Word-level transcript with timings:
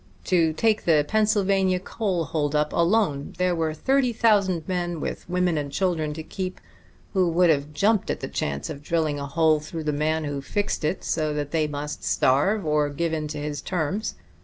To 0.23 0.51
take 0.53 0.85
the 0.85 1.05
Pennsylvania 1.07 1.79
coal 1.79 2.25
hold 2.25 2.55
up 2.55 2.73
alone, 2.73 3.35
there 3.37 3.53
were 3.53 3.71
thirty 3.75 4.11
thousand 4.11 4.67
men, 4.67 4.99
with 4.99 5.29
women 5.29 5.59
and 5.59 5.71
children 5.71 6.11
to 6.15 6.23
keep, 6.23 6.59
who 7.13 7.29
would 7.29 7.51
have 7.51 7.71
jumped 7.71 8.09
at 8.09 8.19
the 8.19 8.27
chance 8.27 8.67
of 8.71 8.81
drilling 8.81 9.19
a 9.19 9.27
hole 9.27 9.59
through 9.59 9.83
the 9.83 9.93
man 9.93 10.23
who 10.23 10.41
fixed 10.41 10.83
it 10.83 11.03
so 11.03 11.35
that 11.35 11.51
they 11.51 11.67
must 11.67 12.03
starve 12.03 12.65
or 12.65 12.89
give 12.89 13.13
in 13.13 13.27
to 13.27 13.37
his 13.37 13.61
terms. 13.61 14.15